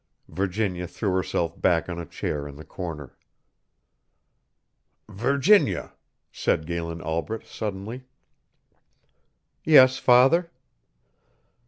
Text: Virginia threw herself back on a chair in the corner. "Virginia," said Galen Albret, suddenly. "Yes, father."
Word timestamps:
Virginia 0.29 0.87
threw 0.87 1.13
herself 1.13 1.61
back 1.61 1.87
on 1.87 1.99
a 1.99 2.07
chair 2.07 2.47
in 2.47 2.55
the 2.55 2.65
corner. 2.65 3.15
"Virginia," 5.07 5.93
said 6.31 6.65
Galen 6.65 7.01
Albret, 7.03 7.45
suddenly. 7.45 8.05
"Yes, 9.63 9.99
father." 9.99 10.49